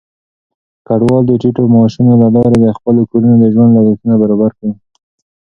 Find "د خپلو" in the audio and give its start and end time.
2.59-3.01